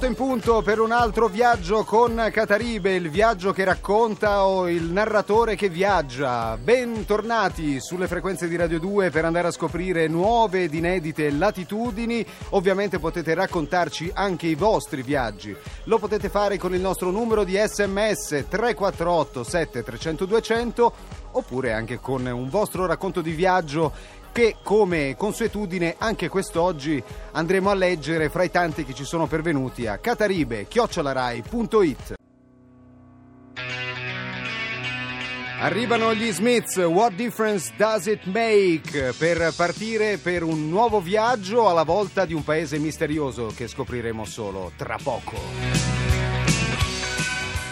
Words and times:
Le 0.00 0.06
18 0.06 0.06
in 0.06 0.14
punto 0.14 0.62
per 0.62 0.80
un 0.80 0.92
altro 0.92 1.28
viaggio 1.28 1.84
con 1.84 2.30
Cataribe, 2.32 2.94
il 2.94 3.10
viaggio 3.10 3.52
che 3.52 3.64
racconta 3.64 4.46
o 4.46 4.66
il 4.66 4.84
narratore 4.84 5.56
che 5.56 5.68
viaggia. 5.68 6.56
Bentornati 6.56 7.80
sulle 7.80 8.06
frequenze 8.06 8.48
di 8.48 8.56
Radio 8.56 8.78
2 8.78 9.10
per 9.10 9.26
andare 9.26 9.48
a 9.48 9.50
scoprire 9.50 10.06
nuove 10.08 10.62
ed 10.62 10.72
inedite 10.72 11.30
latitudini. 11.30 12.24
Ovviamente 12.50 12.98
potete 12.98 13.34
raccontarci 13.34 14.10
anche 14.14 14.46
i 14.46 14.54
vostri 14.54 15.02
viaggi. 15.02 15.54
Lo 15.84 15.98
potete 15.98 16.30
fare 16.30 16.56
con 16.56 16.74
il 16.74 16.80
nostro 16.80 17.10
numero 17.10 17.44
di 17.44 17.60
sms 17.62 18.46
348 18.48 19.44
7300 19.44 20.24
200 20.24 20.92
oppure 21.32 21.72
anche 21.72 21.98
con 22.00 22.24
un 22.24 22.48
vostro 22.48 22.86
racconto 22.86 23.20
di 23.20 23.32
viaggio 23.32 23.92
che 24.32 24.56
come 24.62 25.14
consuetudine 25.16 25.94
anche 25.98 26.28
quest'oggi 26.28 27.02
andremo 27.32 27.70
a 27.70 27.74
leggere 27.74 28.28
fra 28.28 28.42
i 28.42 28.50
tanti 28.50 28.84
che 28.84 28.94
ci 28.94 29.04
sono 29.04 29.26
pervenuti 29.26 29.86
a 29.86 29.98
cataribe-rai.it. 29.98 32.18
Arrivano 35.60 36.14
gli 36.14 36.32
Smiths, 36.32 36.76
What 36.76 37.12
Difference 37.12 37.70
Does 37.76 38.06
It 38.06 38.24
Make? 38.24 39.12
Per 39.18 39.52
partire 39.54 40.16
per 40.16 40.42
un 40.42 40.70
nuovo 40.70 41.00
viaggio 41.00 41.68
alla 41.68 41.82
volta 41.82 42.24
di 42.24 42.32
un 42.32 42.42
paese 42.42 42.78
misterioso 42.78 43.52
che 43.54 43.68
scopriremo 43.68 44.24
solo 44.24 44.72
tra 44.74 44.96
poco. 45.02 45.89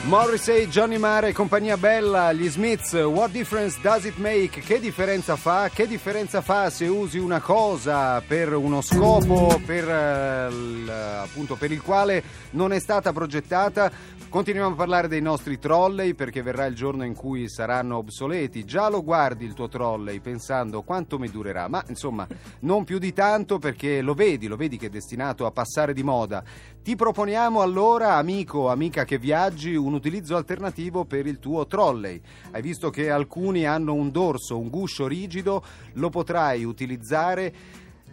Morrissey, 0.09 0.69
Johnny 0.69 0.97
Mare, 0.97 1.35
compagnia 1.35 1.77
bella, 1.77 2.33
gli 2.33 2.49
Smiths, 2.49 2.95
what 2.95 3.31
difference 3.31 3.79
does 3.83 4.07
it 4.07 4.17
make? 4.17 4.63
Che 4.63 4.81
differenza 4.81 5.37
fa? 5.37 5.69
Che 5.69 5.87
differenza 5.87 6.41
fa 6.41 6.71
se 6.71 6.87
usi 6.87 7.19
una 7.19 7.43
cosa 7.43 8.19
per 8.23 8.55
uno 8.55 8.81
scopo 8.81 9.61
per, 9.67 9.87
eh, 9.87 10.91
appunto, 10.91 11.57
per 11.57 11.73
il 11.73 11.83
quale 11.83 12.23
non 12.53 12.73
è 12.73 12.79
stata 12.79 13.13
progettata? 13.13 14.17
Continuiamo 14.31 14.73
a 14.73 14.77
parlare 14.77 15.09
dei 15.09 15.23
nostri 15.23 15.59
trolley 15.59 16.13
perché 16.13 16.43
verrà 16.43 16.67
il 16.67 16.75
giorno 16.75 17.05
in 17.05 17.15
cui 17.15 17.49
saranno 17.49 17.97
obsoleti. 17.97 18.65
Già 18.65 18.89
lo 18.89 19.03
guardi 19.03 19.45
il 19.45 19.55
tuo 19.55 19.69
trolley 19.69 20.21
pensando 20.21 20.83
quanto 20.83 21.19
mi 21.19 21.31
durerà, 21.31 21.69
ma 21.69 21.83
insomma 21.89 22.27
non 22.61 22.85
più 22.85 22.99
di 22.99 23.13
tanto 23.13 23.59
perché 23.59 24.01
lo 24.01 24.15
vedi, 24.15 24.47
lo 24.47 24.57
vedi 24.57 24.77
che 24.77 24.87
è 24.87 24.91
destinato 24.91 25.45
a 25.45 25.51
passare 25.51 25.93
di 25.93 26.03
moda. 26.03 26.43
Ti 26.83 26.95
proponiamo 26.97 27.61
allora, 27.61 28.15
amico, 28.15 28.71
amica 28.71 29.05
che 29.05 29.19
viaggi, 29.19 29.75
un 29.75 29.95
utilizzo 29.99 30.37
alternativo 30.37 31.05
per 31.05 31.27
il 31.27 31.39
tuo 31.39 31.67
trolley. 31.67 32.21
Hai 32.53 32.63
visto 32.63 32.91
che 32.91 33.11
alcuni 33.11 33.67
hanno 33.67 33.93
un 33.93 34.11
dorso, 34.11 34.59
un 34.59 34.69
guscio 34.69 35.07
rigido, 35.07 35.63
lo 35.95 36.09
potrai 36.09 36.65
utilizzare 36.65 37.53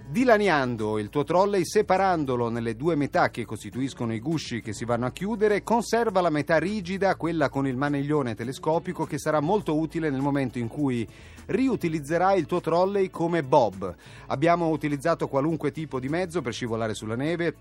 Dilaniando 0.08 1.00
il 1.00 1.10
tuo 1.10 1.24
trolley, 1.24 1.66
separandolo 1.66 2.50
nelle 2.50 2.76
due 2.76 2.96
metà 2.96 3.32
che 3.32 3.44
costituiscono 3.44 4.14
i 4.14 4.20
gusci 4.20 4.62
che 4.62 4.72
si 4.72 4.86
vanno 4.86 5.08
a 5.08 5.12
chiudere, 5.12 5.64
conserva 5.64 6.22
la 6.22 6.30
metà 6.30 6.60
rigida, 6.60 7.16
quella 7.16 7.50
con 7.50 7.66
il 7.66 7.76
maniglione 7.76 8.36
telescopico, 8.36 9.06
che 9.06 9.18
sarà 9.18 9.40
molto 9.40 9.76
utile 9.76 10.12
nel 10.12 10.22
momento 10.22 10.60
in 10.60 10.68
cui 10.68 11.08
riutilizzerai 11.48 12.38
il 12.38 12.46
tuo 12.46 12.62
trolley 12.62 13.10
come 13.10 13.42
bob. 13.42 13.96
Abbiamo 14.28 14.70
utilizzato 14.70 15.28
qualunque 15.28 15.72
tipo 15.72 16.00
di 16.00 16.08
mezzo 16.08 16.40
per 16.44 16.54
scivolare 16.54 16.94
sulla 16.94 17.16
neve, 17.16 17.56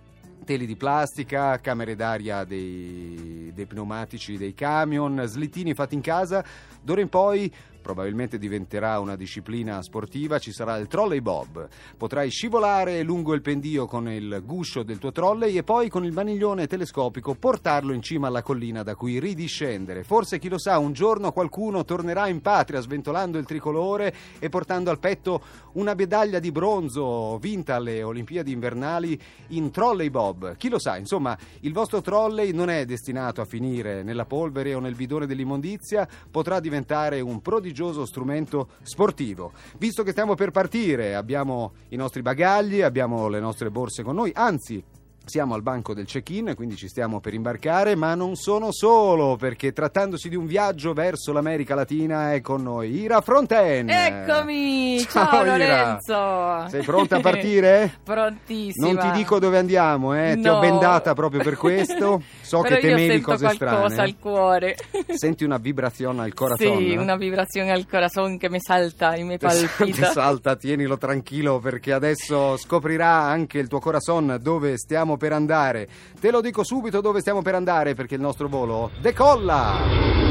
teli 0.44 0.66
di 0.66 0.76
plastica, 0.76 1.60
camere 1.60 1.94
d'aria 1.94 2.44
dei, 2.44 3.50
dei 3.54 3.66
pneumatici 3.66 4.36
dei 4.36 4.54
camion, 4.54 5.22
slittini 5.26 5.74
fatti 5.74 5.94
in 5.94 6.00
casa. 6.00 6.44
D'ora 6.82 7.00
in 7.00 7.08
poi 7.08 7.52
probabilmente 7.84 8.38
diventerà 8.38 8.98
una 8.98 9.14
disciplina 9.14 9.82
sportiva, 9.82 10.38
ci 10.38 10.52
sarà 10.52 10.78
il 10.78 10.86
trolley 10.86 11.20
bob. 11.20 11.68
Potrai 11.98 12.30
scivolare 12.30 13.02
lungo 13.02 13.34
il 13.34 13.42
pendio 13.42 13.86
con 13.86 14.08
il 14.08 14.40
guscio 14.42 14.82
del 14.82 14.96
tuo 14.96 15.12
trolley 15.12 15.58
e 15.58 15.64
poi 15.64 15.90
con 15.90 16.02
il 16.06 16.12
maniglione 16.12 16.66
telescopico 16.66 17.34
portarlo 17.34 17.92
in 17.92 18.00
cima 18.00 18.28
alla 18.28 18.42
collina 18.42 18.82
da 18.82 18.94
cui 18.94 19.20
ridiscendere. 19.20 20.02
Forse 20.02 20.38
chi 20.38 20.48
lo 20.48 20.56
sa, 20.56 20.78
un 20.78 20.94
giorno 20.94 21.30
qualcuno 21.30 21.84
tornerà 21.84 22.26
in 22.26 22.40
patria 22.40 22.80
sventolando 22.80 23.36
il 23.36 23.44
tricolore 23.44 24.14
e 24.38 24.48
portando 24.48 24.88
al 24.88 24.98
petto 24.98 25.42
una 25.72 25.92
medaglia 25.92 26.38
di 26.38 26.50
bronzo 26.50 27.36
vinta 27.36 27.74
alle 27.74 28.02
Olimpiadi 28.02 28.50
invernali 28.50 29.20
in 29.48 29.70
trolley 29.70 30.08
bob. 30.08 30.56
Chi 30.56 30.70
lo 30.70 30.78
sa, 30.78 30.96
insomma, 30.96 31.36
il 31.60 31.74
vostro 31.74 32.00
trolley 32.00 32.52
non 32.52 32.70
è 32.70 32.86
destinato 32.86 33.42
a 33.42 33.44
finire 33.44 34.02
nella 34.02 34.24
polvere 34.24 34.72
o 34.72 34.80
nel 34.80 34.94
bidone 34.94 35.26
dell'immondizia, 35.26 36.08
potrà 36.30 36.60
diventare 36.60 37.20
un 37.20 37.42
prodigioso 37.74 38.06
strumento 38.06 38.68
sportivo. 38.82 39.52
Visto 39.78 40.04
che 40.04 40.12
stiamo 40.12 40.36
per 40.36 40.52
partire, 40.52 41.16
abbiamo 41.16 41.72
i 41.88 41.96
nostri 41.96 42.22
bagagli, 42.22 42.80
abbiamo 42.80 43.26
le 43.26 43.40
nostre 43.40 43.70
borse 43.70 44.04
con 44.04 44.14
noi, 44.14 44.30
anzi 44.32 44.82
siamo 45.24 45.54
al 45.54 45.62
banco 45.62 45.94
del 45.94 46.04
check-in, 46.06 46.52
quindi 46.54 46.76
ci 46.76 46.88
stiamo 46.88 47.20
per 47.20 47.34
imbarcare, 47.34 47.94
ma 47.94 48.14
non 48.14 48.34
sono 48.36 48.68
solo, 48.72 49.36
perché 49.36 49.72
trattandosi 49.72 50.28
di 50.28 50.36
un 50.36 50.46
viaggio 50.46 50.92
verso 50.92 51.32
l'America 51.32 51.74
Latina 51.74 52.32
è 52.34 52.40
con 52.40 52.62
noi 52.62 52.90
Ira 53.00 53.20
Fronten. 53.20 53.88
Eccomi! 53.88 55.00
Ciao, 55.08 55.26
Ciao, 55.30 55.44
Ira. 55.44 55.56
Lorenzo! 55.56 56.68
Sei 56.70 56.82
pronta 56.84 57.16
a 57.16 57.20
partire? 57.20 57.98
Prontissima! 58.04 58.86
Non 58.92 58.98
ti 58.98 59.10
dico 59.18 59.38
dove 59.38 59.58
andiamo, 59.58 60.14
eh? 60.14 60.38
ti 60.40 60.48
ho 60.48 60.54
No. 60.54 60.60
bendata 60.60 61.14
proprio 61.14 61.42
per 61.42 61.56
questo. 61.56 62.22
So 62.42 62.60
che 62.62 62.78
temevi 62.78 63.20
cose 63.20 63.44
qualcosa 63.56 63.88
strane. 63.88 64.02
al 64.02 64.16
cuore. 64.18 64.76
Senti 65.14 65.44
una 65.44 65.56
vibrazione 65.58 66.22
al 66.22 66.34
corazon? 66.34 66.76
Sì, 66.78 66.96
una 66.96 67.16
vibrazione 67.16 67.70
al 67.72 67.86
corazón 67.88 68.36
che 68.38 68.48
mi 68.50 68.58
salta 68.60 69.14
e 69.14 69.22
mi 69.22 69.38
palpita. 69.38 70.10
salta, 70.12 70.54
tienilo 70.56 70.98
tranquillo 70.98 71.58
perché 71.58 71.92
adesso 71.92 72.56
scoprirà 72.56 73.22
anche 73.22 73.58
il 73.58 73.68
tuo 73.68 73.80
corazon 73.80 74.38
dove 74.40 74.76
stiamo 74.76 75.13
per 75.16 75.32
andare. 75.32 75.88
Te 76.20 76.30
lo 76.30 76.40
dico 76.40 76.64
subito 76.64 77.00
dove 77.00 77.20
stiamo 77.20 77.42
per 77.42 77.54
andare 77.54 77.94
perché 77.94 78.14
il 78.14 78.20
nostro 78.20 78.48
volo 78.48 78.90
decolla! 79.00 80.24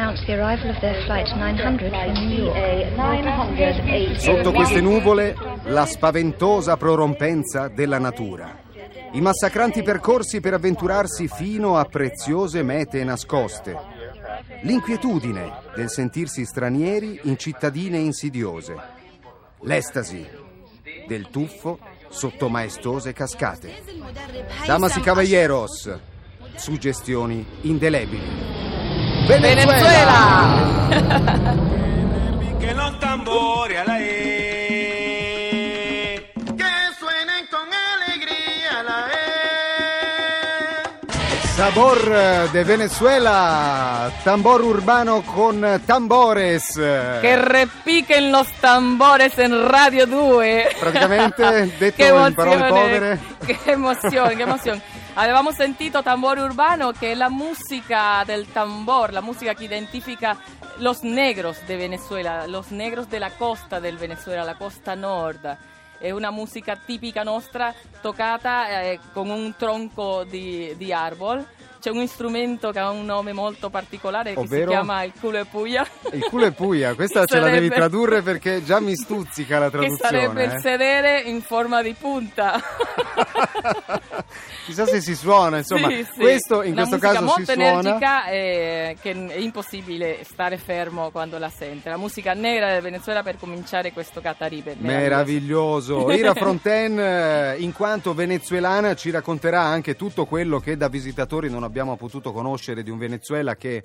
announced 0.00 0.24
the 0.26 0.32
arrival 0.32 0.70
of 0.70 0.80
their 0.80 0.96
flight 1.04 1.26
900 1.36 1.90
from 1.90 2.14
New 2.28 2.44
York. 2.44 4.18
Sotto 4.18 4.52
queste 4.52 4.80
nuvole 4.80 5.34
la 5.64 5.84
spaventosa 5.84 6.76
prorompenza 6.76 7.68
della 7.68 7.98
natura. 7.98 8.68
I 9.12 9.20
massacranti 9.20 9.82
percorsi 9.82 10.40
per 10.40 10.54
avventurarsi 10.54 11.28
fino 11.28 11.76
a 11.76 11.84
preziose 11.84 12.62
mete 12.62 13.04
nascoste. 13.04 13.89
L'inquietudine 14.62 15.62
del 15.74 15.90
sentirsi 15.90 16.44
stranieri 16.44 17.20
in 17.24 17.38
cittadine 17.38 17.98
insidiose. 17.98 18.76
L'estasi 19.62 20.26
del 21.06 21.28
tuffo 21.30 21.78
sotto 22.08 22.48
maestose 22.48 23.12
cascate. 23.12 23.82
Damas 24.66 24.96
y 24.96 25.00
caballeros, 25.00 25.90
suggestioni 26.56 27.44
indelebili. 27.62 28.48
Venezuela! 29.26 30.88
que 32.58 32.74
Sabor 41.60 42.50
de 42.52 42.64
Venezuela, 42.64 44.10
tambor 44.24 44.62
urbano 44.62 45.20
con 45.20 45.82
tambores. 45.84 46.72
Che 46.72 47.36
repiquen 47.36 48.32
los 48.32 48.50
tambores 48.62 49.38
en 49.38 49.68
Radio 49.68 50.06
2. 50.06 50.76
Praticamente, 50.80 51.70
detto 51.78 52.02
in 52.02 52.32
parole 52.32 52.66
povere. 52.66 53.20
Che 53.44 53.58
emozione, 53.72 54.36
che 54.36 54.42
emozione. 54.42 54.80
Avevamo 55.12 55.52
sentito 55.52 56.02
tambor 56.02 56.38
urbano 56.38 56.92
che 56.92 57.12
è 57.12 57.14
la 57.14 57.28
musica 57.28 58.22
del 58.24 58.50
tambor, 58.50 59.12
la 59.12 59.20
musica 59.20 59.52
che 59.52 59.64
identifica 59.64 60.38
los 60.78 61.02
negros 61.02 61.58
de 61.66 61.76
Venezuela, 61.76 62.46
los 62.46 62.70
negros 62.70 63.06
de 63.10 63.18
la 63.18 63.32
costa 63.36 63.80
del 63.80 63.98
Venezuela, 63.98 64.44
la 64.44 64.54
costa 64.54 64.94
nord. 64.94 65.58
È 66.00 66.10
una 66.10 66.30
musica 66.30 66.76
tipica 66.76 67.22
nostra 67.22 67.74
toccata 68.00 68.80
eh, 68.80 68.98
con 69.12 69.28
un 69.28 69.54
tronco 69.58 70.24
di, 70.24 70.74
di 70.78 70.94
arbol. 70.94 71.46
C'è 71.80 71.88
un 71.90 72.06
strumento 72.06 72.72
che 72.72 72.78
ha 72.78 72.90
un 72.90 73.06
nome 73.06 73.32
molto 73.32 73.70
particolare 73.70 74.34
che 74.34 74.38
Ovvero? 74.38 74.64
si 74.64 74.68
chiama 74.76 75.02
il 75.02 75.12
culo 75.18 75.38
e 75.38 75.44
puia. 75.46 75.86
Il 76.12 76.22
culo 76.24 76.44
è 76.44 76.50
puia, 76.50 76.92
questa 76.94 77.24
ce 77.24 77.38
la 77.40 77.48
devi 77.48 77.70
tradurre 77.70 78.20
perché 78.20 78.62
già 78.62 78.80
mi 78.80 78.94
stuzzica 78.94 79.58
la 79.58 79.70
che 79.70 79.78
traduzione. 79.78 79.98
sarebbe 80.20 80.44
il 80.44 80.50
eh. 80.52 80.60
sedere 80.60 81.20
in 81.22 81.40
forma 81.40 81.80
di 81.82 81.94
punta. 81.98 82.60
Chissà 84.66 84.84
se 84.86 85.00
si 85.00 85.16
suona, 85.16 85.56
insomma, 85.56 85.88
Sì, 85.88 86.04
sì. 86.12 86.20
questo 86.20 86.62
in 86.62 86.72
Una 86.72 86.86
questo 86.86 86.96
musica 86.96 87.12
caso 87.12 87.24
molto 87.24 87.44
si 87.44 87.52
suona. 87.52 87.68
energica 87.70 88.26
e 88.26 88.96
che 89.00 89.10
è 89.28 89.36
impossibile 89.38 90.18
stare 90.24 90.58
fermo 90.58 91.10
quando 91.10 91.38
la 91.38 91.48
sente. 91.48 91.88
La 91.88 91.96
musica 91.96 92.34
nera 92.34 92.72
del 92.72 92.82
Venezuela 92.82 93.22
per 93.22 93.36
cominciare 93.38 93.92
questo 93.92 94.20
Cataribe. 94.20 94.76
Meraviglioso. 94.78 96.10
Ira 96.12 96.34
Fronten, 96.34 97.00
eh, 97.00 97.56
in 97.58 97.72
quanto 97.72 98.12
venezuelana, 98.12 98.94
ci 98.94 99.10
racconterà 99.10 99.62
anche 99.62 99.96
tutto 99.96 100.26
quello 100.26 100.60
che 100.60 100.76
da 100.76 100.88
visitatori 100.88 101.48
non 101.48 101.54
abbiamo 101.56 101.68
potuto 101.96 102.32
conoscere 102.32 102.82
di 102.82 102.90
un 102.90 102.98
Venezuela 102.98 103.56
che 103.56 103.82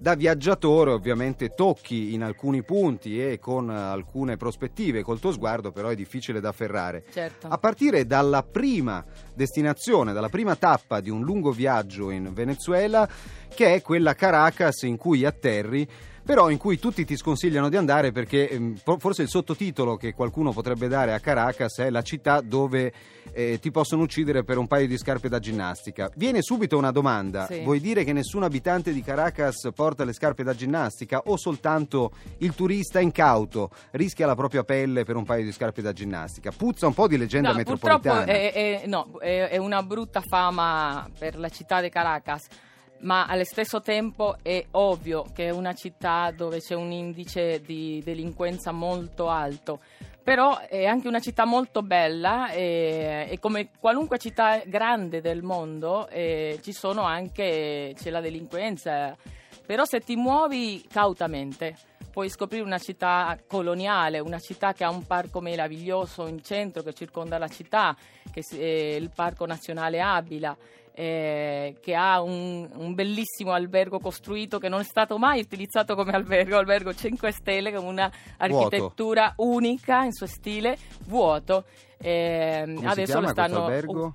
da 0.00 0.14
viaggiatore 0.14 0.92
ovviamente 0.92 1.54
tocchi 1.54 2.14
in 2.14 2.22
alcuni 2.22 2.62
punti 2.62 3.20
e 3.20 3.38
con 3.40 3.68
alcune 3.68 4.36
prospettive, 4.36 5.02
col 5.02 5.18
tuo 5.18 5.32
sguardo 5.32 5.72
però 5.72 5.88
è 5.88 5.96
difficile 5.96 6.40
da 6.40 6.50
afferrare. 6.50 7.04
Certo. 7.10 7.48
A 7.48 7.58
partire 7.58 8.06
dalla 8.06 8.44
prima 8.44 9.04
destinazione, 9.34 10.12
dalla 10.12 10.28
prima 10.28 10.54
tappa 10.54 11.00
di 11.00 11.10
un 11.10 11.22
lungo 11.22 11.50
viaggio 11.50 12.10
in 12.10 12.32
Venezuela, 12.32 13.08
che 13.52 13.74
è 13.74 13.82
quella 13.82 14.14
Caracas 14.14 14.82
in 14.82 14.96
cui 14.96 15.24
atterri, 15.24 15.88
però 16.28 16.50
in 16.50 16.58
cui 16.58 16.78
tutti 16.78 17.06
ti 17.06 17.16
sconsigliano 17.16 17.70
di 17.70 17.76
andare 17.78 18.12
perché 18.12 18.50
ehm, 18.50 18.76
forse 18.98 19.22
il 19.22 19.30
sottotitolo 19.30 19.96
che 19.96 20.12
qualcuno 20.12 20.52
potrebbe 20.52 20.86
dare 20.86 21.14
a 21.14 21.20
Caracas 21.20 21.78
è 21.78 21.88
la 21.88 22.02
città 22.02 22.42
dove 22.42 22.92
eh, 23.32 23.58
ti 23.58 23.70
possono 23.70 24.02
uccidere 24.02 24.44
per 24.44 24.58
un 24.58 24.66
paio 24.66 24.86
di 24.86 24.98
scarpe 24.98 25.30
da 25.30 25.38
ginnastica. 25.38 26.10
Viene 26.16 26.42
subito 26.42 26.76
una 26.76 26.90
domanda, 26.90 27.46
Sì. 27.46 27.62
vuoi 27.62 27.80
dire 27.80 28.04
che 28.04 28.12
nessun 28.12 28.42
abitante 28.42 28.92
di 28.92 29.00
Caracas 29.02 29.70
porta 29.74 30.04
le 30.04 30.12
scarpe 30.12 30.42
da 30.42 30.52
ginnastica 30.54 31.22
o 31.24 31.38
soltanto 31.38 32.10
il 32.40 32.54
turista 32.54 33.00
incauto 33.00 33.70
rischia 33.92 34.26
la 34.26 34.34
propria 34.34 34.64
pelle 34.64 35.04
per 35.04 35.16
un 35.16 35.24
paio 35.24 35.44
di 35.44 35.52
scarpe 35.52 35.80
da 35.80 35.94
ginnastica? 35.94 36.52
Puzza 36.54 36.86
un 36.86 36.92
po' 36.92 37.08
di 37.08 37.16
leggenda 37.16 37.52
No, 37.52 37.56
metropolitana. 37.56 38.24
purtroppo 38.24 38.30
è, 38.30 38.52
è- 38.82 38.86
no, 38.86 39.18
è- 39.18 39.48
è 39.48 39.56
una 39.56 39.82
brutta 39.82 40.20
fama 40.20 41.08
per 41.18 41.38
la 41.38 41.48
città 41.48 41.80
di 41.80 41.88
Caracas, 41.88 42.48
ma 43.00 43.26
allo 43.26 43.44
stesso 43.44 43.80
tempo 43.80 44.36
è 44.42 44.64
ovvio 44.72 45.24
che 45.34 45.46
è 45.46 45.50
una 45.50 45.74
città 45.74 46.32
dove 46.34 46.60
c'è 46.60 46.74
un 46.74 46.90
indice 46.90 47.60
di 47.60 48.02
delinquenza 48.04 48.72
molto 48.72 49.28
alto. 49.28 49.80
Però 50.22 50.58
è 50.58 50.84
anche 50.84 51.08
una 51.08 51.20
città 51.20 51.46
molto 51.46 51.82
bella 51.82 52.50
e, 52.50 53.28
e 53.30 53.38
come 53.38 53.70
qualunque 53.78 54.18
città 54.18 54.60
grande 54.66 55.22
del 55.22 55.42
mondo 55.42 56.06
eh, 56.08 56.58
ci 56.62 56.72
sono 56.72 57.02
anche 57.02 57.94
c'è 57.96 58.10
la 58.10 58.20
delinquenza. 58.20 59.16
Però 59.64 59.84
se 59.86 60.00
ti 60.00 60.16
muovi 60.16 60.84
cautamente 60.90 61.76
puoi 62.10 62.28
scoprire 62.30 62.64
una 62.64 62.78
città 62.78 63.38
coloniale, 63.46 64.18
una 64.18 64.40
città 64.40 64.72
che 64.72 64.82
ha 64.82 64.90
un 64.90 65.06
parco 65.06 65.40
meraviglioso 65.40 66.26
in 66.26 66.42
centro 66.42 66.82
che 66.82 66.92
circonda 66.92 67.38
la 67.38 67.48
città, 67.48 67.96
che 68.32 68.42
è 68.50 68.96
il 68.96 69.10
Parco 69.14 69.46
Nazionale 69.46 70.00
Abila, 70.00 70.56
eh, 70.98 71.76
che 71.80 71.94
ha 71.94 72.20
un, 72.20 72.68
un 72.74 72.92
bellissimo 72.92 73.52
albergo 73.52 74.00
costruito 74.00 74.58
che 74.58 74.68
non 74.68 74.80
è 74.80 74.84
stato 74.84 75.16
mai 75.16 75.38
utilizzato 75.38 75.94
come 75.94 76.10
albergo, 76.10 76.56
albergo 76.58 76.92
5 76.92 77.30
stelle 77.30 77.72
con 77.72 77.84
una 77.84 78.10
architettura 78.36 79.32
unica 79.36 80.02
in 80.02 80.10
suo 80.12 80.26
stile, 80.26 80.76
vuoto. 81.06 81.66
Eh, 81.98 82.76
adesso 82.82 83.20
lo 83.20 83.28
stanno? 83.28 83.66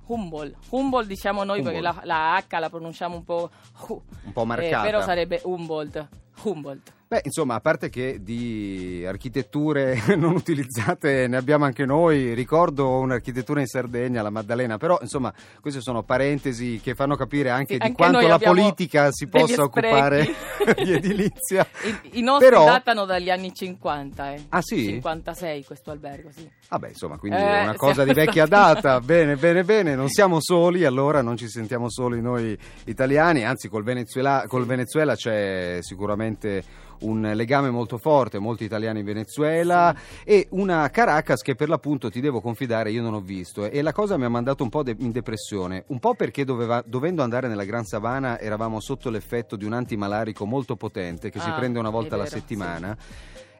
Humboldt. 0.08 0.56
Humboldt 0.68 1.08
diciamo 1.08 1.42
noi 1.42 1.62
perché 1.62 1.80
la, 1.80 1.88
Humboldt. 1.88 2.06
la 2.06 2.44
H 2.46 2.58
la 2.58 2.68
pronunciamo 2.68 3.16
un 3.16 3.24
po', 3.24 3.50
hu, 3.88 4.02
Un 4.26 4.32
po' 4.34 4.42
eh, 4.42 4.46
marcata. 4.46 4.82
però 4.82 5.00
sarebbe 5.00 5.40
Humboldt. 5.42 6.06
Humboldt. 6.42 6.92
Beh, 7.06 7.20
insomma, 7.22 7.54
a 7.54 7.60
parte 7.60 7.90
che 7.90 8.18
di 8.22 9.04
architetture 9.06 9.96
non 10.16 10.34
utilizzate 10.34 11.28
ne 11.28 11.36
abbiamo 11.36 11.64
anche 11.64 11.84
noi, 11.84 12.34
ricordo 12.34 12.98
un'architettura 12.98 13.60
in 13.60 13.66
Sardegna, 13.66 14.20
la 14.20 14.30
Maddalena, 14.30 14.78
però 14.78 14.98
insomma 15.00 15.32
queste 15.60 15.80
sono 15.80 16.02
parentesi 16.02 16.73
che 16.80 16.94
fanno 16.94 17.16
capire 17.16 17.50
anche 17.50 17.74
Sì, 17.74 17.78
di 17.78 17.84
anche 17.86 17.96
quanto 17.96 18.26
la 18.26 18.38
politica 18.38 19.10
si 19.10 19.26
possa 19.28 19.62
occupare 19.62 20.26
di 20.82 20.92
edilizia. 20.92 21.66
I, 22.10 22.18
i 22.18 22.22
nostri 22.22 22.48
Però- 22.48 22.64
datano 22.64 23.04
dagli 23.04 23.30
anni 23.30 23.52
50, 23.54 24.32
eh. 24.34 24.44
Ah, 24.50 24.60
sì? 24.62 24.84
56 24.86 25.64
questo 25.64 25.90
albergo, 25.90 26.30
sì. 26.34 26.48
Vabbè, 26.68 26.88
insomma, 26.88 27.18
quindi 27.18 27.38
Eh, 27.38 27.42
è 27.60 27.62
una 27.62 27.76
cosa 27.76 28.04
di 28.04 28.12
vecchia 28.12 28.46
stati- 28.46 28.80
data. 28.80 29.00
Bene, 29.00 29.36
bene, 29.36 29.64
bene. 29.64 29.94
Non 29.94 30.08
siamo 30.08 30.38
soli, 30.40 30.84
allora 30.84 31.22
non 31.22 31.36
ci 31.36 31.48
sentiamo 31.48 31.90
soli 31.90 32.20
noi 32.20 32.56
italiani. 32.84 33.44
Anzi, 33.44 33.68
col 33.68 33.84
Venezuela, 33.84 34.44
col 34.46 34.66
Venezuela 34.66 35.14
c'è 35.14 35.78
sicuramente 35.80 36.82
un 37.00 37.32
legame 37.34 37.70
molto 37.70 37.98
forte, 37.98 38.38
molti 38.38 38.64
italiani 38.64 39.00
in 39.00 39.04
Venezuela 39.04 39.94
e 40.24 40.46
una 40.50 40.88
Caracas 40.90 41.42
che 41.42 41.54
per 41.56 41.68
l'appunto 41.68 42.08
ti 42.08 42.20
devo 42.20 42.40
confidare 42.40 42.92
io 42.92 43.02
non 43.02 43.14
ho 43.14 43.20
visto 43.20 43.64
e 43.68 43.82
la 43.82 43.92
cosa 43.92 44.16
mi 44.16 44.24
ha 44.24 44.28
mandato 44.28 44.62
un 44.62 44.70
po' 44.70 44.82
de- 44.84 44.94
in 45.00 45.10
depressione, 45.10 45.84
un 45.88 45.98
po' 45.98 46.14
perché 46.14 46.44
doveva- 46.64 46.82
dovendo 46.86 47.22
andare 47.22 47.48
nella 47.48 47.64
Gran 47.64 47.84
Savana 47.84 48.38
eravamo 48.40 48.80
sotto 48.80 49.10
l'effetto 49.10 49.56
di 49.56 49.64
un 49.64 49.72
antimalarico 49.72 50.44
molto 50.46 50.76
potente 50.76 51.30
che 51.30 51.38
si 51.40 51.48
Ah, 51.48 51.52
prende 51.52 51.78
una 51.78 51.90
volta 51.90 52.14
alla 52.14 52.26
settimana 52.26 52.96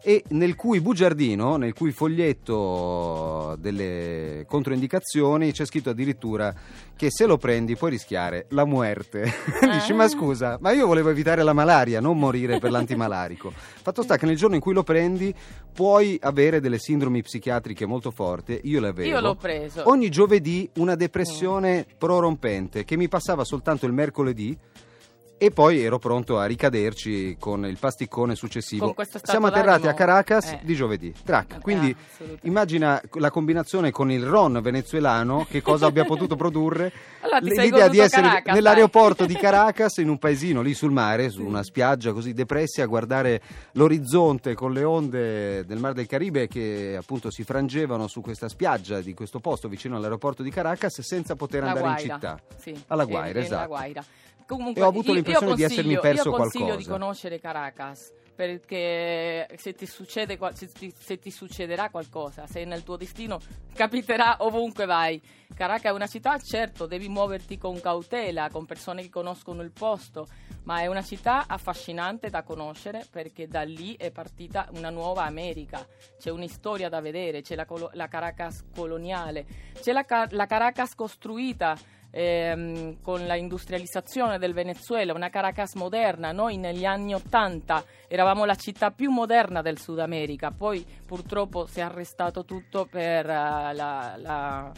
e 0.06 0.22
nel 0.28 0.54
cui 0.54 0.82
bugiardino, 0.82 1.56
nel 1.56 1.72
cui 1.72 1.90
foglietto 1.90 3.56
delle 3.58 4.44
controindicazioni 4.46 5.50
c'è 5.50 5.64
scritto 5.64 5.88
addirittura 5.90 6.54
che 6.94 7.10
se 7.10 7.24
lo 7.24 7.38
prendi 7.38 7.74
puoi 7.74 7.92
rischiare 7.92 8.44
la 8.50 8.66
muerte. 8.66 9.22
Dici 9.72 9.92
Ah. 9.92 9.94
ma 9.94 10.08
scusa, 10.08 10.58
ma 10.60 10.72
io 10.72 10.86
volevo 10.86 11.08
evitare 11.08 11.42
la 11.42 11.54
malaria, 11.54 12.00
non 12.00 12.18
morire 12.18 12.58
per 12.58 12.70
l'antimalarico. 12.70 13.50
Fatto 13.54 14.02
sta 14.02 14.18
che 14.18 14.26
nel 14.26 14.36
giorno 14.36 14.56
in 14.56 14.60
cui 14.60 14.74
lo 14.74 14.82
prendi 14.82 15.34
puoi 15.72 16.18
avere 16.20 16.60
delle 16.60 16.78
sindromi 16.78 17.22
psichiatriche 17.22 17.86
molto 17.86 18.10
forti, 18.10 18.60
io 18.64 18.80
le 18.80 18.88
avevo. 18.88 19.08
Io 19.08 19.20
l'ho 19.20 19.34
preso. 19.36 19.88
Ogni 19.88 20.10
giovedì 20.10 20.68
una 20.76 20.96
depressione 20.96 21.86
prorompente 21.96 22.84
che 22.84 22.96
mi 22.98 23.08
passava 23.08 23.42
soltanto 23.44 23.86
il 23.86 23.92
mercoledì 23.92 24.56
e 25.44 25.50
poi 25.50 25.82
ero 25.84 25.98
pronto 25.98 26.38
a 26.38 26.46
ricaderci 26.46 27.36
con 27.38 27.66
il 27.66 27.76
pasticcone 27.78 28.34
successivo. 28.34 28.94
Siamo 29.22 29.48
atterrati 29.48 29.86
a 29.86 29.92
Caracas 29.92 30.52
eh. 30.52 30.60
di 30.62 30.74
giovedì. 30.74 31.12
Trac. 31.22 31.56
Eh, 31.56 31.60
Quindi 31.60 31.94
assolutamente. 31.94 32.46
immagina 32.46 33.02
la 33.18 33.30
combinazione 33.30 33.90
con 33.90 34.10
il 34.10 34.24
ron 34.24 34.58
venezuelano, 34.62 35.46
che 35.48 35.60
cosa 35.60 35.84
abbia 35.86 36.06
potuto 36.06 36.34
produrre. 36.34 36.90
Allora 37.20 37.38
L'idea 37.40 37.88
di 37.88 37.98
essere 37.98 38.22
Caracas, 38.22 38.54
nell'aeroporto 38.54 39.26
dai. 39.26 39.34
di 39.34 39.40
Caracas, 39.40 39.98
in 39.98 40.08
un 40.08 40.18
paesino 40.18 40.62
lì 40.62 40.72
sul 40.72 40.92
mare, 40.92 41.28
su 41.28 41.44
una 41.44 41.62
spiaggia 41.62 42.12
così 42.12 42.32
depressi, 42.32 42.80
a 42.80 42.86
guardare 42.86 43.42
l'orizzonte 43.72 44.54
con 44.54 44.72
le 44.72 44.84
onde 44.84 45.66
del 45.66 45.78
Mar 45.78 45.92
del 45.92 46.06
Caribe 46.06 46.48
che 46.48 46.96
appunto 46.98 47.30
si 47.30 47.44
frangevano 47.44 48.06
su 48.06 48.22
questa 48.22 48.48
spiaggia 48.48 49.00
di 49.00 49.12
questo 49.12 49.40
posto 49.40 49.68
vicino 49.68 49.96
all'aeroporto 49.96 50.42
di 50.42 50.50
Caracas 50.50 51.00
senza 51.02 51.36
poter 51.36 51.62
La 51.62 51.68
andare 51.68 51.86
Guaira, 51.86 52.02
in 52.02 52.10
città. 52.10 52.40
sì, 52.58 52.84
Alla 52.86 53.04
Guaira, 53.04 53.26
nella 53.40 53.44
esatto. 53.44 53.68
Guaira. 53.68 54.04
Comunque, 54.46 54.80
E 54.80 54.84
ho 54.84 54.88
avuto 54.88 55.08
io- 55.08 55.14
l'impressione 55.14 55.50
io 55.50 55.56
di 55.56 55.62
essermi 55.62 55.94
consiglio- 55.94 56.00
perso 56.00 56.28
io 56.30 56.36
consiglio 56.36 56.64
qualcosa. 56.66 56.88
di 56.88 56.92
conoscere 56.92 57.38
Caracas 57.40 58.12
perché 58.34 59.46
se 59.56 59.74
ti, 59.74 59.86
succede, 59.86 60.36
se, 60.54 60.66
ti, 60.66 60.92
se 60.98 61.18
ti 61.20 61.30
succederà 61.30 61.88
qualcosa, 61.88 62.46
se 62.48 62.64
nel 62.64 62.82
tuo 62.82 62.96
destino 62.96 63.38
capiterà 63.74 64.36
ovunque 64.40 64.86
vai. 64.86 65.20
Caracas 65.54 65.92
è 65.92 65.94
una 65.94 66.08
città, 66.08 66.36
certo, 66.38 66.86
devi 66.86 67.08
muoverti 67.08 67.58
con 67.58 67.78
cautela, 67.80 68.48
con 68.50 68.66
persone 68.66 69.02
che 69.02 69.08
conoscono 69.10 69.62
il 69.62 69.70
posto, 69.70 70.26
ma 70.64 70.80
è 70.80 70.86
una 70.88 71.02
città 71.02 71.44
affascinante 71.46 72.28
da 72.28 72.42
conoscere 72.42 73.06
perché 73.08 73.46
da 73.46 73.62
lì 73.62 73.94
è 73.96 74.10
partita 74.10 74.68
una 74.74 74.90
nuova 74.90 75.24
America. 75.24 75.86
C'è 76.18 76.30
un'istoria 76.30 76.88
da 76.88 77.00
vedere, 77.00 77.40
c'è 77.42 77.54
la, 77.54 77.66
la 77.92 78.08
Caracas 78.08 78.64
coloniale, 78.74 79.46
c'è 79.80 79.92
la, 79.92 80.04
la 80.30 80.46
Caracas 80.46 80.94
costruita 80.96 81.76
ehm, 82.14 83.02
con 83.02 83.26
la 83.26 83.34
industrializzazione 83.34 84.38
del 84.38 84.54
Venezuela, 84.54 85.12
una 85.12 85.30
Caracas 85.30 85.74
moderna. 85.74 86.30
Noi 86.30 86.56
negli 86.56 86.84
anni 86.84 87.12
80 87.12 87.84
eravamo 88.06 88.44
la 88.44 88.54
città 88.54 88.92
più 88.92 89.10
moderna 89.10 89.60
del 89.62 89.80
Sud 89.80 89.98
America, 89.98 90.52
poi 90.52 90.86
purtroppo 91.04 91.66
si 91.66 91.80
è 91.80 91.82
arrestato 91.82 92.44
tutto 92.44 92.86
per 92.86 93.28
eh, 93.28 93.72
la, 93.74 94.14
la- 94.16 94.72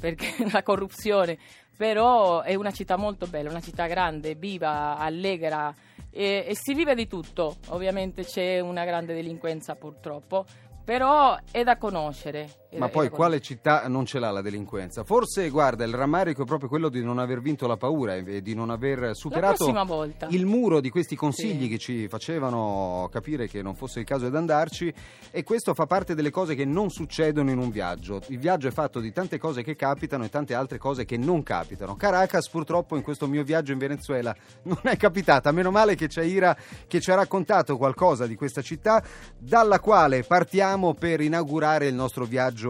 la 0.52 0.62
corruzione. 0.62 1.36
Però 1.76 2.42
è 2.42 2.54
una 2.54 2.70
città 2.70 2.96
molto 2.96 3.26
bella, 3.26 3.50
una 3.50 3.60
città 3.60 3.86
grande, 3.86 4.36
viva, 4.36 4.96
allegra 4.98 5.74
e, 6.10 6.44
e 6.46 6.54
si 6.54 6.74
vive 6.74 6.94
di 6.94 7.08
tutto. 7.08 7.56
Ovviamente 7.68 8.24
c'è 8.24 8.60
una 8.60 8.84
grande 8.84 9.14
delinquenza 9.14 9.74
purtroppo, 9.74 10.44
però 10.84 11.36
è 11.50 11.64
da 11.64 11.76
conoscere. 11.78 12.61
Ma 12.74 12.88
poi 12.88 13.10
quale 13.10 13.40
città 13.40 13.86
non 13.88 14.06
ce 14.06 14.18
l'ha 14.18 14.30
la 14.30 14.40
delinquenza? 14.40 15.04
Forse, 15.04 15.50
guarda, 15.50 15.84
il 15.84 15.92
rammarico 15.92 16.42
è 16.42 16.44
proprio 16.46 16.68
quello 16.68 16.88
di 16.88 17.02
non 17.02 17.18
aver 17.18 17.40
vinto 17.42 17.66
la 17.66 17.76
paura 17.76 18.14
e 18.16 18.40
di 18.40 18.54
non 18.54 18.70
aver 18.70 19.10
superato 19.14 19.64
il 20.28 20.46
muro 20.46 20.80
di 20.80 20.88
questi 20.88 21.14
consigli 21.14 21.62
Sì. 21.64 21.68
che 21.68 21.78
ci 21.78 22.08
facevano 22.08 23.08
capire 23.12 23.46
che 23.46 23.60
non 23.60 23.74
fosse 23.74 24.00
il 24.00 24.06
caso 24.06 24.28
di 24.30 24.36
andarci 24.36 24.92
e 25.30 25.42
questo 25.44 25.74
fa 25.74 25.84
parte 25.86 26.14
delle 26.14 26.30
cose 26.30 26.54
che 26.54 26.64
non 26.64 26.88
succedono 26.88 27.50
in 27.50 27.58
un 27.58 27.70
viaggio. 27.70 28.22
Il 28.28 28.38
viaggio 28.38 28.68
è 28.68 28.70
fatto 28.70 29.00
di 29.00 29.12
tante 29.12 29.38
cose 29.38 29.62
che 29.62 29.76
capitano 29.76 30.24
e 30.24 30.30
tante 30.30 30.54
altre 30.54 30.78
cose 30.78 31.04
che 31.04 31.18
non 31.18 31.42
capitano. 31.42 31.94
Caracas 31.96 32.48
purtroppo 32.48 32.96
in 32.96 33.02
questo 33.02 33.26
mio 33.26 33.42
viaggio 33.44 33.72
in 33.72 33.78
Venezuela 33.78 34.34
non 34.64 34.80
è 34.84 34.96
capitata, 34.96 35.52
meno 35.52 35.70
male 35.70 35.94
che 35.94 36.06
c'è 36.08 36.22
Ira 36.22 36.56
che 36.86 37.00
ci 37.00 37.10
ha 37.10 37.16
raccontato 37.16 37.76
qualcosa 37.76 38.26
di 38.26 38.34
questa 38.34 38.62
città 38.62 39.02
dalla 39.36 39.78
quale 39.78 40.22
partiamo 40.22 40.94
per 40.94 41.20
inaugurare 41.20 41.86
il 41.86 41.94
nostro 41.94 42.24
viaggio 42.24 42.60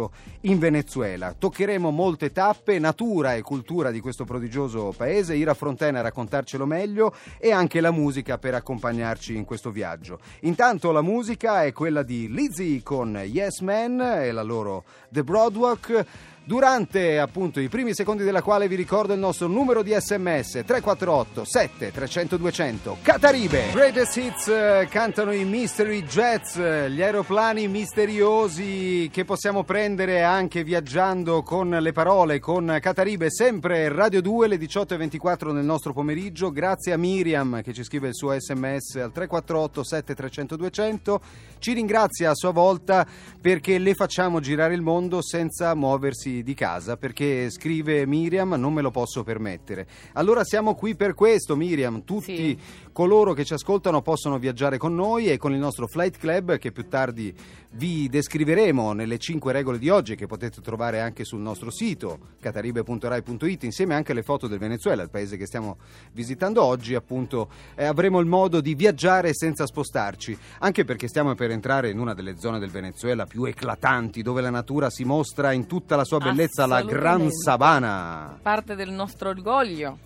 in 0.42 0.58
Venezuela. 0.58 1.34
Toccheremo 1.38 1.90
molte 1.90 2.32
tappe, 2.32 2.78
natura 2.78 3.34
e 3.34 3.42
cultura 3.42 3.90
di 3.90 4.00
questo 4.00 4.25
prodigioso 4.25 4.92
paese, 4.96 5.34
Ira 5.34 5.54
Frontena 5.54 5.99
a 5.99 6.02
raccontarcelo 6.02 6.66
meglio 6.66 7.14
e 7.38 7.52
anche 7.52 7.80
la 7.80 7.90
musica 7.90 8.38
per 8.38 8.54
accompagnarci 8.54 9.37
in 9.37 9.44
questo 9.44 9.70
viaggio. 9.70 10.18
Intanto 10.40 10.92
la 10.92 11.02
musica 11.02 11.64
è 11.64 11.72
quella 11.72 12.02
di 12.02 12.32
Lizzie 12.32 12.82
con 12.82 13.20
Yes 13.25 13.61
Man 13.61 14.00
e 14.00 14.32
la 14.32 14.42
loro 14.42 14.84
The 15.11 15.22
Broadwalk. 15.22 16.06
Durante 16.44 17.20
appunto 17.20 17.61
i 17.61 17.68
primi 17.68 17.94
secondi 17.94 18.25
della 18.25 18.42
quale 18.42 18.66
vi 18.66 18.75
ricordo 18.75 19.12
il 19.12 19.20
nostro 19.20 19.46
numero 19.46 19.84
di 19.84 19.94
sms 19.96 20.62
348 20.66 21.44
7 21.44 21.92
300 21.92 22.37
200 22.37 22.96
Cataribe! 23.00 23.70
Greatest 23.70 24.16
Hits 24.16 24.49
eh, 24.49 24.88
cantano 24.90 25.30
i 25.30 25.44
Mystery 25.44 26.02
Jets 26.02 26.56
eh, 26.56 26.90
gli 26.90 27.00
aeroplani 27.00 27.68
misteriosi 27.68 29.08
che 29.12 29.25
possiamo 29.25 29.62
prendere 29.62 30.25
anche 30.25 30.64
viaggiando 30.64 31.44
con 31.44 31.70
le 31.70 31.92
parole 31.92 32.40
con 32.40 32.76
Cataribe 32.80 33.30
sempre 33.30 33.88
Radio 33.88 34.20
2 34.20 34.49
le 34.49 34.58
18 34.58 34.94
e 34.94 34.96
24 34.96 35.52
nel 35.52 35.64
nostro 35.64 35.92
pomeriggio. 35.92 36.50
Grazie 36.50 36.92
a 36.92 36.96
Miriam 36.96 37.62
che 37.62 37.72
ci 37.72 37.84
scrive 37.84 38.08
il 38.08 38.16
suo 38.16 38.37
sms 38.37 38.96
al 38.96 39.12
348 39.12 39.84
7 39.84 40.14
300 40.16 40.56
200 40.56 41.20
ci 41.61 41.72
ringrazia 41.72 42.30
a 42.30 42.34
sua 42.34 42.50
volta 42.50 43.06
perché 43.40 43.78
le 43.78 43.94
facciamo 43.94 44.40
girare 44.40 44.75
il 44.75 44.82
mondo 44.82 45.22
senza 45.22 45.72
muoversi 45.76 46.31
di 46.42 46.54
casa 46.54 46.96
perché 46.96 47.50
scrive 47.50 48.06
Miriam 48.06 48.54
non 48.54 48.72
me 48.72 48.80
lo 48.80 48.90
posso 48.90 49.22
permettere 49.22 49.86
allora 50.14 50.44
siamo 50.44 50.74
qui 50.74 50.94
per 50.94 51.14
questo 51.14 51.56
Miriam. 51.56 52.04
Tutti 52.04 52.20
Sì. 52.36 52.58
coloro 52.92 53.32
che 53.32 53.44
ci 53.44 53.54
ascoltano 53.54 54.02
possono 54.02 54.38
viaggiare 54.38 54.78
con 54.78 54.94
noi 54.94 55.26
e 55.26 55.36
con 55.36 55.52
il 55.52 55.58
nostro 55.58 55.86
Flight 55.86 56.18
Club 56.18 56.58
che 56.58 56.72
più 56.72 56.88
tardi 56.88 57.34
vi 57.72 58.08
descriveremo 58.08 58.92
nelle 58.92 59.18
5 59.18 59.52
regole 59.52 59.78
di 59.78 59.88
oggi 59.88 60.14
che 60.14 60.26
potete 60.26 60.60
trovare 60.60 61.00
anche 61.00 61.24
sul 61.24 61.40
nostro 61.40 61.70
sito 61.70 62.18
cataribe.rai.it 62.40 63.62
insieme 63.64 63.94
anche 63.94 64.12
alle 64.12 64.22
foto 64.22 64.46
del 64.46 64.58
Venezuela, 64.58 65.02
il 65.02 65.10
paese 65.10 65.36
che 65.36 65.46
stiamo 65.46 65.78
visitando 66.12 66.62
oggi 66.62 66.94
appunto 66.94 67.48
eh, 67.74 67.84
avremo 67.84 68.20
il 68.20 68.26
modo 68.26 68.60
di 68.60 68.74
viaggiare 68.74 69.34
senza 69.34 69.66
spostarci. 69.66 70.36
Anche 70.58 70.84
perché 70.84 71.08
stiamo 71.08 71.34
per 71.34 71.50
entrare 71.50 71.90
in 71.90 71.98
una 71.98 72.14
delle 72.14 72.38
zone 72.38 72.58
del 72.58 72.70
Venezuela 72.70 73.24
più 73.24 73.44
eclatanti 73.44 74.22
dove 74.22 74.40
la 74.40 74.50
natura 74.50 74.90
si 74.90 75.04
mostra 75.04 75.52
in 75.52 75.66
tutta 75.66 75.96
la 75.96 76.04
sua 76.04 76.18
bellezza 76.22 76.66
la 76.66 76.82
Gran. 76.82 77.30
Sabana 77.30 78.38
parte 78.42 78.74
del 78.74 78.90
nostro 78.90 79.28
orgoglio. 79.30 79.98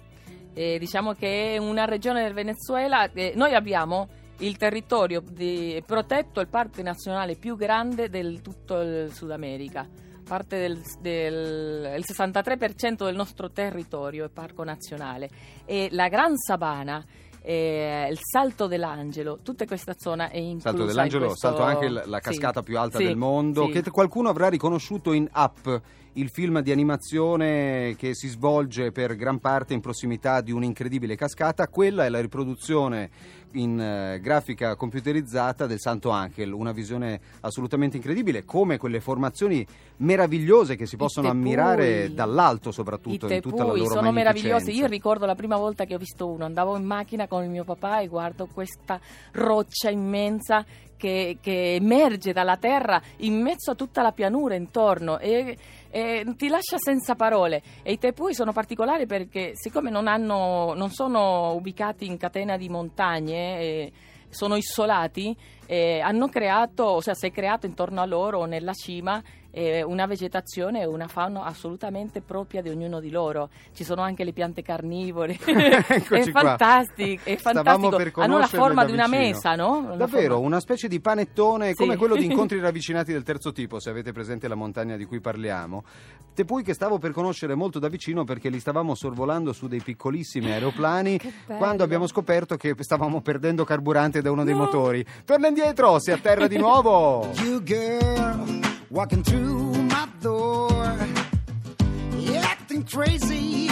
Eh, 0.55 0.79
diciamo 0.79 1.13
che 1.13 1.55
è 1.55 1.59
una 1.59 1.85
regione 1.85 2.23
del 2.23 2.33
Venezuela. 2.33 3.11
eh, 3.13 3.33
noi 3.37 3.55
abbiamo 3.55 4.09
il 4.39 4.57
territorio 4.57 5.23
di- 5.23 5.83
protetto, 5.87 6.41
il 6.41 6.49
parco 6.49 6.83
nazionale 6.83 7.37
più 7.37 7.57
grande 7.57 8.09
del 8.09 8.41
tutto 8.43 8.81
il 8.81 9.13
Sud 9.13 9.31
America. 9.31 9.87
Parte 10.27 10.59
del, 10.59 10.81
del- 11.01 11.95
il 11.97 12.05
63% 12.05 13.05
del 13.05 13.15
nostro 13.15 13.51
territorio 13.51 14.25
è 14.25 14.29
parco 14.29 14.65
nazionale 14.65 15.29
e 15.65 15.89
la 15.93 16.09
Gran 16.09 16.37
Sabana, 16.37 17.05
eh, 17.43 18.09
il 18.11 18.19
Salto 18.21 18.67
dell'Angelo, 18.67 19.39
tutta 19.43 19.65
questa 19.67 19.95
zona 19.97 20.31
è 20.31 20.39
inclusa 20.39 20.69
Salto 20.71 20.81
in 20.83 20.87
dell'Angelo, 20.89 21.27
questo- 21.27 21.47
salto 21.47 21.63
anche 21.63 21.89
la 21.89 22.03
Sì, 22.03 22.23
cascata 22.23 22.63
più 22.63 22.79
alta 22.79 22.99
sì, 22.99 23.05
del 23.05 23.17
mondo, 23.17 23.67
sì. 23.67 23.81
che 23.81 23.91
qualcuno 23.91 24.29
avrà 24.29 24.49
riconosciuto 24.49 25.13
in 25.13 25.29
Up, 25.33 25.81
il 26.17 26.31
film 26.31 26.61
di 26.61 26.73
animazione 26.73 27.95
che 27.97 28.15
si 28.15 28.29
svolge 28.29 28.91
per 28.91 29.17
gran 29.17 29.39
parte 29.39 29.75
in 29.75 29.81
prossimità 29.81 30.41
di 30.41 30.51
un'incredibile 30.51 31.15
cascata. 31.15 31.69
Quella 31.69 32.05
è 32.07 32.09
la 32.09 32.21
riproduzione 32.21 33.11
in 33.53 33.79
eh, 33.79 34.21
grafica 34.21 34.77
computerizzata 34.77 35.67
del 35.67 35.79
Santo 35.79 36.11
Angel, 36.11 36.53
una 36.53 36.73
visione 36.73 37.21
assolutamente 37.41 37.97
incredibile, 37.97 38.45
come 38.45 38.79
quelle 38.79 39.01
formazioni 39.01 39.67
meravigliose 39.99 40.77
che 40.77 40.87
si 40.87 40.97
possono 40.97 41.29
tepui. 41.29 41.43
ammirare 41.43 42.13
dall'alto 42.13 42.71
soprattutto 42.71 43.31
in 43.31 43.41
tutta 43.41 43.65
la 43.65 43.73
loro 43.73 43.85
sono 43.87 44.13
meravigliosi. 44.13 44.49
magnificenza. 44.49 44.81
Io 44.81 44.87
ricordo 44.87 45.27
la 45.27 45.35
prima 45.35 45.57
volta 45.57 45.85
che 45.85 45.95
ho 45.95 45.99
visto 45.99 46.27
uno, 46.27 46.45
andavo 46.45 46.77
in 46.77 46.85
macchina 46.85 47.29
con 47.29 47.43
il 47.45 47.51
mio 47.51 47.65
papà 47.65 48.01
e 48.01 48.09
guardo 48.09 48.49
questa 48.53 48.99
roccia 49.33 49.91
immensa 49.91 50.65
che, 50.97 51.39
che 51.41 51.75
emerge 51.75 52.33
dalla 52.33 52.57
terra 52.57 53.01
in 53.19 53.41
mezzo 53.41 53.73
a 53.73 53.75
tutta 53.75 54.03
la 54.03 54.13
pianura 54.13 54.55
intorno 54.55 55.19
e, 55.19 55.57
e 55.91 56.35
ti 56.37 56.49
lascia 56.49 56.79
senza 56.79 57.15
parole. 57.15 57.63
E 57.83 57.93
i 57.93 57.99
tepui 57.99 58.35
sono 58.35 58.53
particolari 58.53 59.07
perché 59.07 59.53
siccome 59.55 59.91
non, 59.91 60.07
hanno, 60.07 60.75
non 60.75 60.91
sono 60.91 61.53
ubicati 61.53 62.07
in 62.07 62.17
catena 62.17 62.57
di 62.57 62.69
montagne, 62.69 63.61
eh, 63.61 63.93
sono 64.29 64.57
isolati, 64.57 65.37
eh, 65.67 66.01
hanno 66.01 66.29
creato, 66.29 66.83
o 66.85 67.01
sea, 67.01 67.15
si 67.15 67.27
è 67.27 67.31
creato 67.33 67.67
intorno 67.67 68.01
a 68.01 68.05
loro 68.07 68.45
nella 68.45 68.73
cima 68.75 69.23
eh, 69.51 69.83
una 69.83 70.05
vegetazione 70.05 70.83
e 70.83 70.87
una 70.87 71.09
fauna 71.09 71.45
assolutamente 71.45 72.21
propria 72.21 72.61
di 72.61 72.69
ognuno 72.69 73.01
di 73.01 73.09
loro. 73.11 73.49
Ci 73.73 73.85
sono 73.85 74.03
anche 74.03 74.23
le 74.23 74.33
piante 74.35 74.61
carnivore. 74.61 75.39
È 75.41 76.31
qua. 76.31 76.57
fantastico, 76.57 77.23
è 77.25 77.37
Stavamo 77.39 77.65
fantastico. 77.65 77.97
per 77.97 78.13
Hanno 78.25 78.39
la 78.39 78.47
forma 78.47 78.85
di 78.85 78.93
una 78.93 79.07
mesa, 79.07 79.55
no? 79.55 79.79
Una 79.79 79.97
Davvero, 79.97 80.35
forma- 80.35 80.47
una 80.47 80.61
specie 80.61 80.89
di 80.89 81.01
panettone 81.01 81.73
come 81.75 81.93
Sì. 81.93 81.99
quello 81.99 82.17
di 82.17 82.27
incontri 82.31 82.61
ravvicinati 82.61 83.13
del 83.13 83.23
terzo 83.23 83.53
tipo, 83.53 83.81
se 83.81 83.89
avete 83.89 84.13
presente 84.13 84.47
la 84.47 84.55
montagna 84.57 84.97
di 84.97 85.07
cui 85.07 85.21
parliamo. 85.21 85.85
Tepui 86.35 86.63
che 86.63 86.75
stavo 86.75 86.99
per 86.99 87.13
conoscere 87.13 87.55
molto 87.55 87.79
da 87.79 87.89
vicino 87.89 88.25
perché 88.25 88.51
li 88.51 88.61
stavamo 88.61 88.95
sorvolando 88.95 89.55
su 89.55 89.69
dei 89.69 89.81
piccolissimi 89.81 90.51
aeroplani 90.53 91.19
quando 91.47 91.83
abbiamo 91.83 92.07
scoperto 92.07 92.59
che 92.59 92.75
stavamo 92.79 93.23
perdendo 93.23 93.65
carburante 93.65 94.21
da 94.21 94.31
uno 94.31 94.45
dei 94.45 94.53
No. 94.53 94.65
motori. 94.65 95.03
Torna 95.25 95.47
indietro, 95.57 95.99
si 95.99 96.11
atterra 96.11 96.47
di 96.47 96.59
nuovo! 96.59 97.31
You 97.43 97.63
girl 97.63 98.61
walking 98.91 99.23
through 99.23 99.73
my 99.89 100.07
door, 100.21 100.95
acting 102.37 102.85
crazy, 102.85 103.71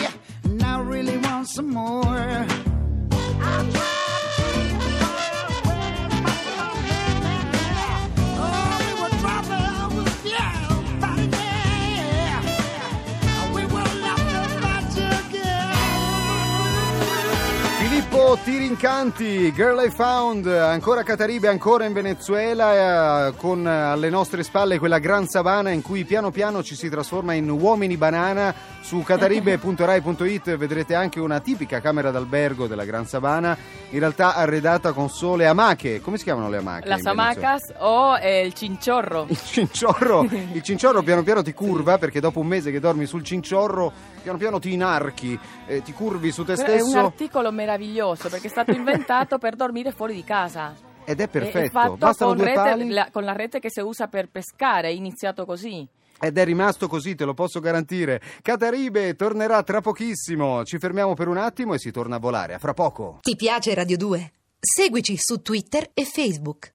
I 0.62 0.80
really 0.80 1.18
want 1.18 1.46
some 1.48 1.68
more. 1.68 2.46
Oh, 3.12 3.93
Filippo 18.24 18.38
Tirincanti, 18.42 19.52
Girl 19.52 19.84
I 19.84 19.90
Found, 19.90 20.46
ancora 20.46 21.02
Cataribe, 21.02 21.46
ancora 21.46 21.84
in 21.84 21.92
Venezuela, 21.92 23.26
eh, 23.28 23.34
con 23.36 23.66
eh, 23.66 23.70
alle 23.70 24.08
nostre 24.08 24.42
spalle 24.42 24.78
quella 24.78 24.98
gran 24.98 25.26
savana 25.26 25.70
in 25.70 25.82
cui 25.82 26.04
piano 26.04 26.30
piano 26.30 26.62
ci 26.62 26.74
si 26.74 26.88
trasforma 26.88 27.34
in 27.34 27.50
uomini 27.50 27.98
banana. 27.98 28.72
Su 28.80 29.02
cataribe.rai.it 29.02 30.56
vedrete 30.56 30.94
anche 30.94 31.20
una 31.20 31.40
tipica 31.40 31.80
camera 31.80 32.10
d'albergo 32.10 32.66
della 32.66 32.84
gran 32.84 33.06
savana, 33.06 33.56
in 33.90 33.98
realtà 33.98 34.34
arredata 34.34 34.92
con 34.92 35.10
sole 35.10 35.46
amache. 35.46 36.00
Come 36.00 36.16
si 36.16 36.24
chiamano 36.24 36.48
le 36.48 36.56
amache? 36.58 36.88
Las 36.88 37.04
hamacas 37.04 37.74
o 37.78 38.16
eh, 38.18 38.46
il 38.46 38.54
cinciorro. 38.54 39.26
Il 39.28 39.40
cinciorro, 39.44 40.22
il 40.52 40.62
cinciorro 40.62 41.02
piano 41.02 41.22
piano 41.22 41.42
ti 41.42 41.52
curva 41.52 41.98
perché 41.98 42.20
dopo 42.20 42.40
un 42.40 42.46
mese 42.46 42.70
che 42.70 42.80
dormi 42.80 43.04
sul 43.04 43.22
cinciorro 43.22 43.92
piano 44.22 44.38
piano 44.38 44.58
ti 44.58 44.72
inarchi, 44.72 45.38
eh, 45.66 45.82
ti 45.82 45.92
curvi 45.92 46.32
su 46.32 46.44
te 46.44 46.54
Però 46.54 46.66
È 46.66 46.80
un 46.80 46.88
stesso 46.88 46.98
articolo 46.98 47.52
meraviglioso 47.52 48.13
perché 48.28 48.46
è 48.46 48.50
stato 48.50 48.70
inventato 48.76 49.38
per 49.38 49.56
dormire 49.56 49.92
fuori 49.92 50.14
di 50.14 50.24
casa. 50.24 50.74
ed 51.04 51.20
è 51.20 51.24
È- 51.24 51.26
È 51.26 51.28
perfetto. 51.28 51.70
fatto 51.70 51.96
Bastano 51.96 52.30
con, 52.30 52.38
due 52.38 52.46
rete, 52.46 52.58
pali. 52.60 52.88
la- 52.90 53.08
con 53.12 53.24
la 53.24 53.32
rete 53.32 53.58
che 53.60 53.70
si 53.70 53.80
usa 53.80 54.08
per 54.08 54.28
pescare, 54.30 54.88
è 54.88 54.92
iniziato 54.92 55.44
così. 55.44 55.86
Ed 56.20 56.38
è 56.38 56.44
rimasto 56.44 56.86
così, 56.88 57.14
te 57.14 57.24
lo 57.24 57.34
posso 57.34 57.60
garantire. 57.60 58.20
Cataribe 58.40 59.14
tornerà 59.16 59.62
tra 59.62 59.80
pochissimo. 59.80 60.64
Ci 60.64 60.78
fermiamo 60.78 61.12
per 61.14 61.28
un 61.28 61.36
attimo 61.36 61.74
e 61.74 61.78
si 61.78 61.90
torna 61.90 62.16
a 62.16 62.18
volare. 62.20 62.54
A 62.54 62.58
fra 62.58 62.72
poco. 62.72 63.18
Ti 63.20 63.36
piace 63.36 63.74
Radio 63.74 63.96
2? 63.98 64.32
Seguici 64.60 65.16
su 65.18 65.42
Twitter 65.42 65.90
e 65.92 66.04
Facebook. 66.04 66.72